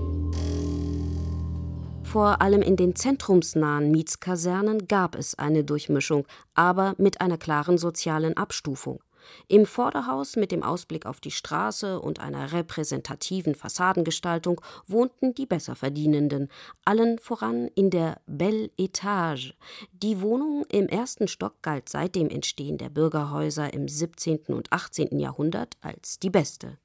Vor 2.12 2.42
allem 2.42 2.62
in 2.62 2.76
den 2.76 2.94
zentrumsnahen 2.94 3.90
Mietskasernen 3.90 4.90
gab 4.90 5.16
es 5.16 5.40
eine 5.40 5.64
Durchmischung, 5.64 6.28
aber 6.54 6.94
mit 6.98 7.22
einer 7.22 7.38
klaren 7.38 7.78
sozialen 7.78 8.36
Abstufung. 8.36 9.00
Im 9.48 9.66
Vorderhaus 9.66 10.36
mit 10.36 10.52
dem 10.52 10.62
Ausblick 10.62 11.06
auf 11.06 11.22
die 11.22 11.32
Straße 11.32 12.02
und 12.02 12.20
einer 12.20 12.52
repräsentativen 12.52 13.56
Fassadengestaltung 13.56 14.60
wohnten 14.88 15.34
die 15.36 15.46
Besserverdienenden, 15.46 16.50
allen 16.84 17.18
voran 17.18 17.70
in 17.76 17.90
der 17.90 18.20
Belle 18.26 18.70
Etage. 18.78 19.54
Die 19.94 20.20
Wohnung 20.20 20.66
im 20.70 20.90
ersten 20.90 21.30
Stock 21.30 21.62
galt 21.62 21.88
seit 21.88 22.16
dem 22.16 22.30
Entstehen 22.30 22.78
der 22.78 22.90
Bürgerhäuser 22.90 23.74
im 23.74 23.88
17. 23.88 24.48
und 24.48 24.74
18. 24.74 25.18
Jahrhundert 25.18 25.78
als 25.80 26.20
die 26.20 26.30
beste. 26.30 26.78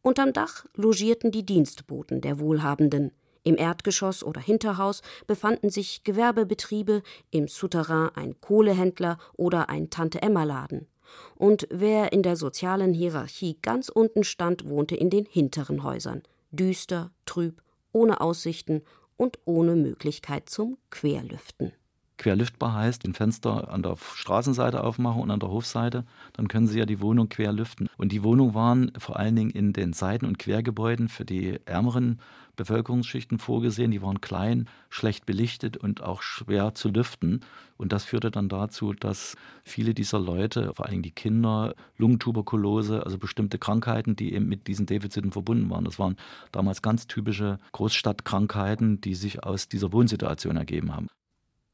Unterm 0.00 0.32
Dach 0.32 0.64
logierten 0.74 1.32
die 1.32 1.44
Dienstboten 1.44 2.22
der 2.22 2.38
Wohlhabenden. 2.38 3.12
Im 3.48 3.56
Erdgeschoss 3.56 4.22
oder 4.22 4.42
Hinterhaus 4.42 5.00
befanden 5.26 5.70
sich 5.70 6.04
Gewerbebetriebe, 6.04 7.02
im 7.30 7.48
Souterrain 7.48 8.10
ein 8.14 8.38
Kohlehändler 8.42 9.16
oder 9.38 9.70
ein 9.70 9.88
Tante-Emma-Laden. 9.88 10.86
Und 11.34 11.66
wer 11.70 12.12
in 12.12 12.22
der 12.22 12.36
sozialen 12.36 12.92
Hierarchie 12.92 13.56
ganz 13.62 13.88
unten 13.88 14.22
stand, 14.22 14.68
wohnte 14.68 14.96
in 14.96 15.08
den 15.08 15.24
hinteren 15.24 15.82
Häusern. 15.82 16.24
Düster, 16.50 17.10
trüb, 17.24 17.62
ohne 17.90 18.20
Aussichten 18.20 18.82
und 19.16 19.38
ohne 19.46 19.76
Möglichkeit 19.76 20.50
zum 20.50 20.76
Querlüften. 20.90 21.72
Querlüftbar 22.18 22.74
heißt, 22.74 23.06
ein 23.06 23.14
Fenster 23.14 23.72
an 23.72 23.82
der 23.82 23.96
Straßenseite 23.96 24.82
aufmachen 24.84 25.22
und 25.22 25.30
an 25.30 25.40
der 25.40 25.50
Hofseite, 25.50 26.04
dann 26.34 26.48
können 26.48 26.66
Sie 26.66 26.78
ja 26.78 26.84
die 26.84 27.00
Wohnung 27.00 27.28
querlüften. 27.28 27.88
Und 27.96 28.12
die 28.12 28.24
Wohnungen 28.24 28.54
waren 28.54 28.92
vor 28.98 29.16
allen 29.16 29.36
Dingen 29.36 29.50
in 29.50 29.72
den 29.72 29.92
Seiten- 29.92 30.26
und 30.26 30.38
Quergebäuden 30.38 31.08
für 31.08 31.24
die 31.24 31.60
ärmeren 31.64 32.20
Bevölkerungsschichten 32.58 33.38
vorgesehen. 33.38 33.90
Die 33.90 34.02
waren 34.02 34.20
klein, 34.20 34.68
schlecht 34.90 35.24
belichtet 35.24 35.78
und 35.78 36.02
auch 36.02 36.20
schwer 36.20 36.74
zu 36.74 36.90
lüften. 36.90 37.40
Und 37.78 37.92
das 37.92 38.04
führte 38.04 38.30
dann 38.30 38.50
dazu, 38.50 38.92
dass 38.92 39.36
viele 39.64 39.94
dieser 39.94 40.18
Leute, 40.18 40.74
vor 40.74 40.88
Dingen 40.88 41.02
die 41.02 41.12
Kinder, 41.12 41.74
Lungentuberkulose, 41.96 43.06
also 43.06 43.16
bestimmte 43.16 43.58
Krankheiten, 43.58 44.16
die 44.16 44.34
eben 44.34 44.46
mit 44.46 44.66
diesen 44.66 44.84
Defiziten 44.84 45.32
verbunden 45.32 45.70
waren. 45.70 45.86
Das 45.86 45.98
waren 45.98 46.16
damals 46.52 46.82
ganz 46.82 47.06
typische 47.06 47.58
Großstadtkrankheiten, 47.72 49.00
die 49.00 49.14
sich 49.14 49.44
aus 49.44 49.68
dieser 49.68 49.92
Wohnsituation 49.92 50.56
ergeben 50.56 50.94
haben. 50.94 51.08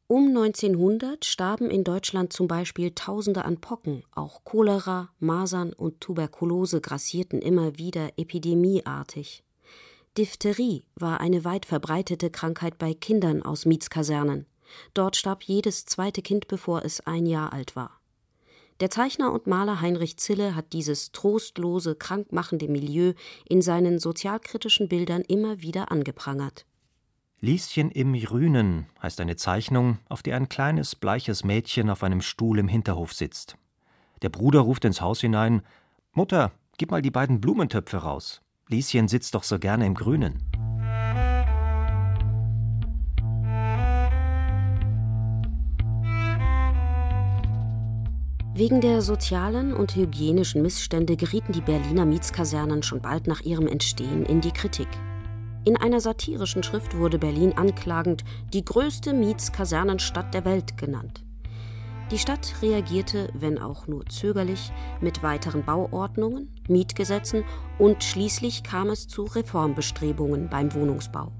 Um 0.06 0.28
1900 0.28 1.24
starben 1.24 1.70
in 1.70 1.82
Deutschland 1.82 2.34
zum 2.34 2.46
Beispiel 2.46 2.90
Tausende 2.94 3.46
an 3.46 3.62
Pocken, 3.62 4.04
auch 4.14 4.44
Cholera, 4.44 5.08
Masern 5.18 5.72
und 5.72 6.02
Tuberkulose 6.02 6.82
grassierten 6.82 7.40
immer 7.40 7.78
wieder 7.78 8.10
epidemieartig. 8.18 9.43
Diphtherie 10.16 10.84
war 10.94 11.20
eine 11.20 11.44
weit 11.44 11.66
verbreitete 11.66 12.30
Krankheit 12.30 12.78
bei 12.78 12.94
Kindern 12.94 13.42
aus 13.42 13.66
Mietskasernen. 13.66 14.46
Dort 14.94 15.16
starb 15.16 15.42
jedes 15.42 15.86
zweite 15.86 16.22
Kind, 16.22 16.46
bevor 16.46 16.84
es 16.84 17.00
ein 17.00 17.26
Jahr 17.26 17.52
alt 17.52 17.74
war. 17.74 18.00
Der 18.78 18.90
Zeichner 18.90 19.32
und 19.32 19.48
Maler 19.48 19.80
Heinrich 19.80 20.16
Zille 20.16 20.54
hat 20.54 20.72
dieses 20.72 21.10
trostlose, 21.10 21.96
krankmachende 21.96 22.68
Milieu 22.68 23.14
in 23.48 23.60
seinen 23.60 23.98
sozialkritischen 23.98 24.88
Bildern 24.88 25.22
immer 25.22 25.62
wieder 25.62 25.90
angeprangert. 25.90 26.64
Lieschen 27.40 27.90
im 27.90 28.14
Rünen 28.14 28.86
heißt 29.02 29.20
eine 29.20 29.34
Zeichnung, 29.34 29.98
auf 30.08 30.22
der 30.22 30.36
ein 30.36 30.48
kleines, 30.48 30.94
bleiches 30.94 31.42
Mädchen 31.42 31.90
auf 31.90 32.04
einem 32.04 32.22
Stuhl 32.22 32.60
im 32.60 32.68
Hinterhof 32.68 33.12
sitzt. 33.12 33.56
Der 34.22 34.28
Bruder 34.28 34.60
ruft 34.60 34.84
ins 34.84 35.00
Haus 35.00 35.20
hinein: 35.20 35.62
Mutter, 36.12 36.52
gib 36.78 36.92
mal 36.92 37.02
die 37.02 37.10
beiden 37.10 37.40
Blumentöpfe 37.40 37.96
raus. 37.96 38.43
Lieschen 38.68 39.08
sitzt 39.08 39.34
doch 39.34 39.42
so 39.42 39.58
gerne 39.58 39.86
im 39.86 39.94
Grünen. 39.94 40.42
Wegen 48.56 48.80
der 48.80 49.02
sozialen 49.02 49.74
und 49.74 49.96
hygienischen 49.96 50.62
Missstände 50.62 51.16
gerieten 51.16 51.52
die 51.52 51.60
Berliner 51.60 52.06
Mietskasernen 52.06 52.84
schon 52.84 53.02
bald 53.02 53.26
nach 53.26 53.40
ihrem 53.40 53.66
Entstehen 53.66 54.24
in 54.24 54.40
die 54.40 54.52
Kritik. 54.52 54.86
In 55.64 55.76
einer 55.76 56.00
satirischen 56.00 56.62
Schrift 56.62 56.96
wurde 56.96 57.18
Berlin 57.18 57.54
anklagend 57.54 58.22
die 58.52 58.64
größte 58.64 59.12
Mietskasernenstadt 59.12 60.32
der 60.32 60.44
Welt 60.44 60.76
genannt. 60.76 61.24
Die 62.12 62.18
Stadt 62.18 62.54
reagierte, 62.62 63.28
wenn 63.34 63.58
auch 63.58 63.88
nur 63.88 64.06
zögerlich, 64.06 64.70
mit 65.00 65.22
weiteren 65.22 65.64
Bauordnungen, 65.64 66.53
Mietgesetzen 66.68 67.44
und 67.78 68.02
schließlich 68.02 68.62
kam 68.62 68.90
es 68.90 69.08
zu 69.08 69.24
Reformbestrebungen 69.24 70.48
beim 70.48 70.72
Wohnungsbau. 70.74 71.32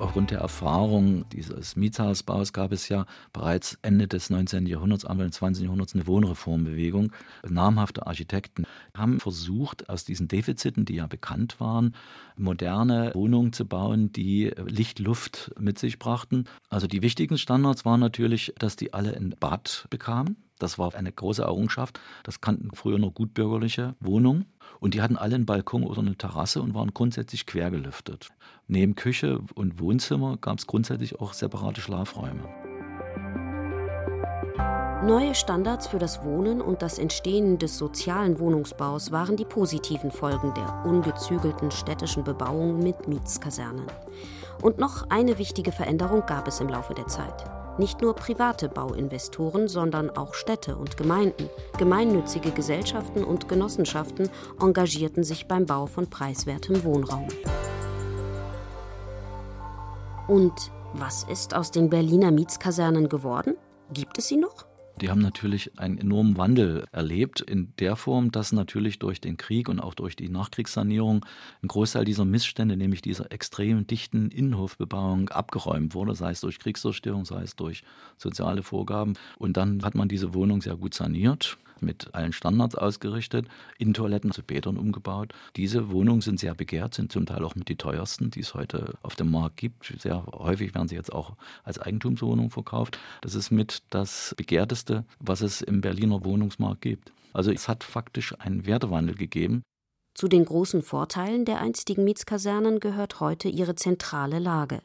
Aufgrund 0.00 0.30
der 0.30 0.38
Erfahrung 0.38 1.28
dieses 1.30 1.74
Mietshausbaus 1.74 2.52
gab 2.52 2.70
es 2.70 2.88
ja 2.88 3.04
bereits 3.32 3.78
Ende 3.82 4.06
des 4.06 4.30
19. 4.30 4.66
Jahrhunderts, 4.66 5.04
Anfang 5.04 5.26
des 5.26 5.36
20. 5.36 5.64
Jahrhunderts 5.64 5.94
eine 5.94 6.06
Wohnreformbewegung. 6.06 7.10
Namhafte 7.48 8.06
Architekten 8.06 8.64
haben 8.96 9.18
versucht, 9.18 9.88
aus 9.88 10.04
diesen 10.04 10.28
Defiziten, 10.28 10.84
die 10.84 10.94
ja 10.94 11.08
bekannt 11.08 11.58
waren, 11.58 11.96
moderne 12.36 13.10
Wohnungen 13.14 13.52
zu 13.52 13.66
bauen, 13.66 14.12
die 14.12 14.52
Licht, 14.66 15.00
Luft 15.00 15.50
mit 15.58 15.80
sich 15.80 15.98
brachten. 15.98 16.44
Also 16.70 16.86
die 16.86 17.02
wichtigen 17.02 17.36
Standards 17.36 17.84
waren 17.84 18.00
natürlich, 18.00 18.54
dass 18.56 18.76
die 18.76 18.94
alle 18.94 19.16
ein 19.16 19.34
Bad 19.40 19.88
bekamen. 19.90 20.36
Das 20.58 20.78
war 20.78 20.94
eine 20.94 21.12
große 21.12 21.42
Errungenschaft. 21.42 22.00
Das 22.22 22.40
kannten 22.40 22.70
früher 22.74 22.98
nur 22.98 23.12
gutbürgerliche 23.12 23.94
Wohnungen. 24.00 24.46
Und 24.80 24.94
die 24.94 25.02
hatten 25.02 25.16
alle 25.16 25.34
einen 25.34 25.46
Balkon 25.46 25.84
oder 25.84 26.00
eine 26.00 26.16
Terrasse 26.16 26.62
und 26.62 26.74
waren 26.74 26.92
grundsätzlich 26.92 27.46
quergelüftet. 27.46 28.28
Neben 28.66 28.94
Küche 28.94 29.40
und 29.54 29.80
Wohnzimmer 29.80 30.36
gab 30.36 30.58
es 30.58 30.66
grundsätzlich 30.66 31.20
auch 31.20 31.32
separate 31.32 31.80
Schlafräume. 31.80 32.42
Neue 35.04 35.34
Standards 35.36 35.86
für 35.86 35.98
das 35.98 36.24
Wohnen 36.24 36.60
und 36.60 36.82
das 36.82 36.98
Entstehen 36.98 37.58
des 37.58 37.78
sozialen 37.78 38.40
Wohnungsbaus 38.40 39.12
waren 39.12 39.36
die 39.36 39.44
positiven 39.44 40.10
Folgen 40.10 40.52
der 40.54 40.84
ungezügelten 40.84 41.70
städtischen 41.70 42.24
Bebauung 42.24 42.80
mit 42.82 43.06
Mietskasernen. 43.06 43.86
Und 44.60 44.78
noch 44.78 45.08
eine 45.08 45.38
wichtige 45.38 45.70
Veränderung 45.70 46.26
gab 46.26 46.48
es 46.48 46.60
im 46.60 46.68
Laufe 46.68 46.94
der 46.94 47.06
Zeit. 47.06 47.57
Nicht 47.78 48.02
nur 48.02 48.14
private 48.14 48.68
Bauinvestoren, 48.68 49.68
sondern 49.68 50.10
auch 50.10 50.34
Städte 50.34 50.76
und 50.76 50.96
Gemeinden, 50.96 51.48
gemeinnützige 51.78 52.50
Gesellschaften 52.50 53.22
und 53.22 53.48
Genossenschaften 53.48 54.28
engagierten 54.60 55.22
sich 55.22 55.46
beim 55.46 55.64
Bau 55.64 55.86
von 55.86 56.10
preiswertem 56.10 56.82
Wohnraum. 56.82 57.28
Und 60.26 60.72
was 60.94 61.22
ist 61.22 61.54
aus 61.54 61.70
den 61.70 61.88
Berliner 61.88 62.32
Mietskasernen 62.32 63.08
geworden? 63.08 63.56
Gibt 63.92 64.18
es 64.18 64.26
sie 64.26 64.36
noch? 64.36 64.66
Die 64.98 65.10
haben 65.10 65.20
natürlich 65.20 65.78
einen 65.78 65.98
enormen 65.98 66.36
Wandel 66.36 66.86
erlebt 66.92 67.40
in 67.40 67.72
der 67.78 67.96
Form, 67.96 68.30
dass 68.32 68.52
natürlich 68.52 68.98
durch 68.98 69.20
den 69.20 69.36
Krieg 69.36 69.68
und 69.68 69.80
auch 69.80 69.94
durch 69.94 70.16
die 70.16 70.28
Nachkriegssanierung 70.28 71.24
ein 71.62 71.68
Großteil 71.68 72.04
dieser 72.04 72.24
Missstände, 72.24 72.76
nämlich 72.76 73.02
dieser 73.02 73.32
extrem 73.32 73.86
dichten 73.86 74.30
Innenhofbebauung, 74.30 75.28
abgeräumt 75.28 75.94
wurde, 75.94 76.14
sei 76.14 76.32
es 76.32 76.40
durch 76.40 76.58
Kriegszerstörung, 76.58 77.24
sei 77.24 77.42
es 77.42 77.56
durch 77.56 77.82
soziale 78.16 78.62
Vorgaben. 78.62 79.14
Und 79.38 79.56
dann 79.56 79.82
hat 79.82 79.94
man 79.94 80.08
diese 80.08 80.34
Wohnung 80.34 80.60
sehr 80.62 80.76
gut 80.76 80.94
saniert 80.94 81.58
mit 81.82 82.14
allen 82.14 82.32
Standards 82.32 82.74
ausgerichtet, 82.74 83.46
Innentoiletten 83.78 84.32
zu 84.32 84.42
Bädern 84.42 84.76
umgebaut. 84.76 85.32
Diese 85.56 85.90
Wohnungen 85.90 86.20
sind 86.20 86.40
sehr 86.40 86.54
begehrt, 86.54 86.94
sind 86.94 87.12
zum 87.12 87.26
Teil 87.26 87.44
auch 87.44 87.54
mit 87.54 87.68
die 87.68 87.76
teuersten, 87.76 88.30
die 88.30 88.40
es 88.40 88.54
heute 88.54 88.94
auf 89.02 89.16
dem 89.16 89.30
Markt 89.30 89.56
gibt. 89.56 89.92
Sehr 89.98 90.24
häufig 90.26 90.74
werden 90.74 90.88
sie 90.88 90.94
jetzt 90.94 91.12
auch 91.12 91.36
als 91.64 91.78
Eigentumswohnung 91.78 92.50
verkauft. 92.50 92.98
Das 93.20 93.34
ist 93.34 93.50
mit 93.50 93.82
das 93.90 94.34
begehrteste, 94.36 95.04
was 95.20 95.40
es 95.40 95.62
im 95.62 95.80
Berliner 95.80 96.24
Wohnungsmarkt 96.24 96.80
gibt. 96.80 97.12
Also 97.32 97.52
es 97.52 97.68
hat 97.68 97.84
faktisch 97.84 98.34
einen 98.38 98.66
Wertewandel 98.66 99.14
gegeben. 99.14 99.62
Zu 100.14 100.26
den 100.26 100.44
großen 100.44 100.82
Vorteilen 100.82 101.44
der 101.44 101.60
einstigen 101.60 102.02
Mietskasernen 102.02 102.80
gehört 102.80 103.20
heute 103.20 103.48
ihre 103.48 103.76
zentrale 103.76 104.40
Lage. 104.40 104.82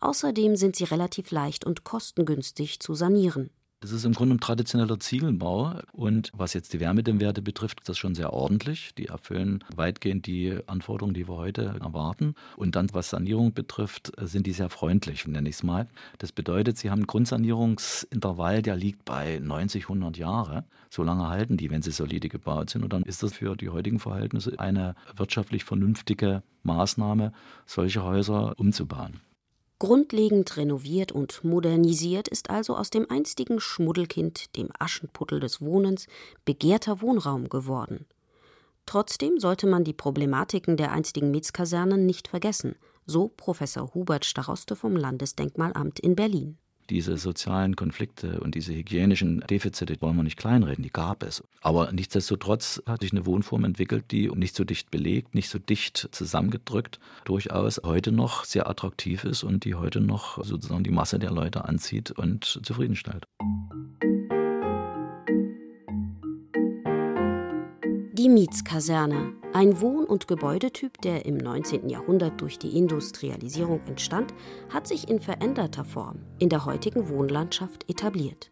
Außerdem 0.00 0.54
sind 0.54 0.76
sie 0.76 0.84
relativ 0.84 1.32
leicht 1.32 1.64
und 1.64 1.82
kostengünstig 1.82 2.78
zu 2.78 2.94
sanieren. 2.94 3.50
Das 3.80 3.92
ist 3.92 4.04
im 4.04 4.12
Grunde 4.12 4.34
ein 4.34 4.40
traditioneller 4.40 4.98
Ziegelbau 4.98 5.74
und 5.92 6.32
was 6.34 6.52
jetzt 6.52 6.72
die 6.72 6.80
Wärmedämmwerte 6.80 7.42
betrifft, 7.42 7.78
ist 7.78 7.88
das 7.88 7.96
schon 7.96 8.16
sehr 8.16 8.32
ordentlich. 8.32 8.92
Die 8.98 9.06
erfüllen 9.06 9.62
weitgehend 9.76 10.26
die 10.26 10.58
Anforderungen, 10.66 11.14
die 11.14 11.28
wir 11.28 11.36
heute 11.36 11.76
erwarten. 11.80 12.34
Und 12.56 12.74
dann, 12.74 12.88
was 12.92 13.10
Sanierung 13.10 13.52
betrifft, 13.52 14.10
sind 14.20 14.48
die 14.48 14.52
sehr 14.52 14.68
freundlich, 14.68 15.28
nenne 15.28 15.48
ich 15.48 15.54
es 15.54 15.62
mal. 15.62 15.86
Das 16.18 16.32
bedeutet, 16.32 16.76
sie 16.76 16.90
haben 16.90 17.02
ein 17.02 17.06
Grundsanierungsintervall, 17.06 18.62
der 18.62 18.74
liegt 18.74 19.04
bei 19.04 19.38
90, 19.38 19.84
100 19.84 20.16
Jahre. 20.16 20.64
So 20.90 21.04
lange 21.04 21.28
halten 21.28 21.56
die, 21.56 21.70
wenn 21.70 21.82
sie 21.82 21.92
solide 21.92 22.28
gebaut 22.28 22.70
sind. 22.70 22.82
Und 22.82 22.92
dann 22.92 23.04
ist 23.04 23.22
das 23.22 23.34
für 23.34 23.54
die 23.54 23.68
heutigen 23.68 24.00
Verhältnisse 24.00 24.58
eine 24.58 24.96
wirtschaftlich 25.14 25.62
vernünftige 25.62 26.42
Maßnahme, 26.64 27.32
solche 27.64 28.02
Häuser 28.02 28.58
umzubauen. 28.58 29.20
Grundlegend 29.80 30.56
renoviert 30.56 31.12
und 31.12 31.44
modernisiert 31.44 32.26
ist 32.26 32.50
also 32.50 32.76
aus 32.76 32.90
dem 32.90 33.08
einstigen 33.08 33.60
Schmuddelkind, 33.60 34.56
dem 34.56 34.70
Aschenputtel 34.78 35.38
des 35.38 35.60
Wohnens, 35.60 36.08
begehrter 36.44 37.00
Wohnraum 37.00 37.48
geworden. 37.48 38.06
Trotzdem 38.86 39.38
sollte 39.38 39.68
man 39.68 39.84
die 39.84 39.92
Problematiken 39.92 40.76
der 40.76 40.90
einstigen 40.90 41.30
Mietskasernen 41.30 42.06
nicht 42.06 42.26
vergessen, 42.26 42.74
so 43.06 43.28
Professor 43.28 43.94
Hubert 43.94 44.24
Staroste 44.24 44.74
vom 44.74 44.96
Landesdenkmalamt 44.96 46.00
in 46.00 46.16
Berlin 46.16 46.58
diese 46.90 47.16
sozialen 47.16 47.76
Konflikte 47.76 48.40
und 48.40 48.54
diese 48.54 48.74
hygienischen 48.74 49.40
Defizite 49.40 49.96
wollen 50.00 50.16
wir 50.16 50.22
nicht 50.22 50.38
kleinreden, 50.38 50.82
die 50.82 50.90
gab 50.90 51.22
es. 51.22 51.42
Aber 51.60 51.92
nichtsdestotrotz 51.92 52.82
hat 52.86 53.02
sich 53.02 53.12
eine 53.12 53.26
Wohnform 53.26 53.64
entwickelt, 53.64 54.06
die 54.10 54.28
nicht 54.28 54.56
so 54.56 54.64
dicht 54.64 54.90
belegt, 54.90 55.34
nicht 55.34 55.48
so 55.48 55.58
dicht 55.58 56.08
zusammengedrückt, 56.12 56.98
durchaus 57.24 57.80
heute 57.84 58.12
noch 58.12 58.44
sehr 58.44 58.68
attraktiv 58.68 59.24
ist 59.24 59.42
und 59.42 59.64
die 59.64 59.74
heute 59.74 60.00
noch 60.00 60.42
sozusagen 60.44 60.84
die 60.84 60.90
Masse 60.90 61.18
der 61.18 61.30
Leute 61.30 61.64
anzieht 61.64 62.10
und 62.10 62.60
zufriedenstellt. 62.62 63.26
Die 68.12 68.28
Mietskaserne, 68.28 69.32
ein 69.52 69.80
Wohn- 69.80 70.04
und 70.04 70.28
Gebäudetyp, 70.28 71.00
der 71.00 71.24
im 71.24 71.38
19. 71.38 71.88
Jahrhundert 71.88 72.40
durch 72.40 72.58
die 72.58 72.76
Industrialisierung 72.76 73.80
entstand, 73.86 74.34
hat 74.68 74.86
sich 74.86 75.08
in 75.08 75.20
veränderter 75.20 75.84
Form 75.84 76.18
in 76.38 76.50
der 76.50 76.66
heutigen 76.66 77.08
Wohnlandschaft 77.08 77.88
etabliert. 77.88 78.50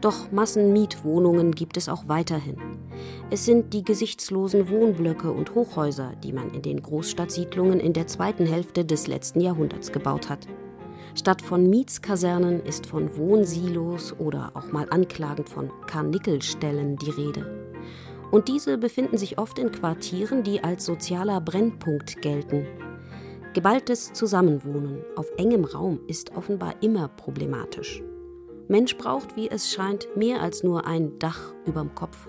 Doch 0.00 0.32
Massenmietwohnungen 0.32 1.52
gibt 1.52 1.76
es 1.76 1.88
auch 1.88 2.08
weiterhin. 2.08 2.56
Es 3.30 3.44
sind 3.44 3.72
die 3.72 3.84
gesichtslosen 3.84 4.68
Wohnblöcke 4.68 5.30
und 5.30 5.54
Hochhäuser, 5.54 6.12
die 6.22 6.32
man 6.32 6.50
in 6.50 6.62
den 6.62 6.82
Großstadtsiedlungen 6.82 7.80
in 7.80 7.92
der 7.92 8.06
zweiten 8.06 8.44
Hälfte 8.44 8.84
des 8.84 9.06
letzten 9.06 9.40
Jahrhunderts 9.40 9.92
gebaut 9.92 10.28
hat. 10.28 10.46
Statt 11.14 11.42
von 11.42 11.70
Mietskasernen 11.70 12.60
ist 12.60 12.86
von 12.86 13.16
Wohnsilos 13.16 14.12
oder 14.18 14.50
auch 14.54 14.72
mal 14.72 14.88
anklagend 14.90 15.48
von 15.48 15.70
Karnickelstellen 15.86 16.96
die 16.96 17.10
Rede 17.10 17.64
und 18.34 18.48
diese 18.48 18.78
befinden 18.78 19.16
sich 19.16 19.38
oft 19.38 19.60
in 19.60 19.70
Quartieren, 19.70 20.42
die 20.42 20.64
als 20.64 20.86
sozialer 20.86 21.40
Brennpunkt 21.40 22.20
gelten. 22.20 22.66
Geballtes 23.52 24.12
Zusammenwohnen 24.12 25.04
auf 25.14 25.30
engem 25.36 25.64
Raum 25.64 26.00
ist 26.08 26.36
offenbar 26.36 26.82
immer 26.82 27.06
problematisch. 27.06 28.02
Mensch 28.66 28.96
braucht, 28.96 29.36
wie 29.36 29.48
es 29.48 29.72
scheint, 29.72 30.08
mehr 30.16 30.42
als 30.42 30.64
nur 30.64 30.84
ein 30.84 31.16
Dach 31.20 31.54
überm 31.64 31.94
Kopf. 31.94 32.28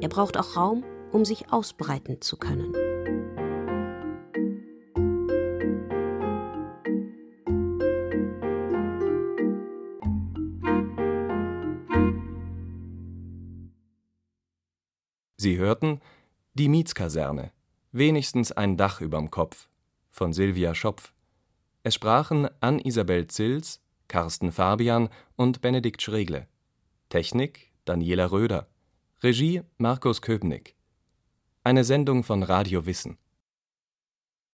Er 0.00 0.08
braucht 0.08 0.36
auch 0.36 0.56
Raum, 0.56 0.82
um 1.12 1.24
sich 1.24 1.52
ausbreiten 1.52 2.20
zu 2.20 2.36
können. 2.36 2.74
Sie 15.40 15.56
hörten 15.56 16.02
Die 16.52 16.68
Mietskaserne. 16.68 17.50
Wenigstens 17.92 18.52
ein 18.52 18.76
Dach 18.76 19.00
überm 19.00 19.30
Kopf 19.30 19.70
von 20.10 20.34
Silvia 20.34 20.74
Schopf. 20.74 21.14
Es 21.82 21.94
sprachen 21.94 22.50
Ann-Isabel 22.60 23.26
Zils, 23.28 23.80
Carsten 24.06 24.52
Fabian 24.52 25.08
und 25.36 25.62
Benedikt 25.62 26.02
Schregle. 26.02 26.46
Technik 27.08 27.72
Daniela 27.86 28.30
Röder. 28.30 28.68
Regie 29.22 29.62
Markus 29.78 30.20
Köpnick. 30.20 30.76
Eine 31.64 31.84
Sendung 31.84 32.22
von 32.22 32.42
Radio 32.42 32.84
Wissen 32.84 33.16